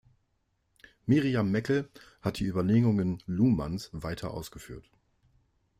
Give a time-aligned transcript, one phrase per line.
[1.05, 1.87] Miriam Meckel
[2.23, 4.89] hat die Überlegungen Luhmanns weiter ausgeführt.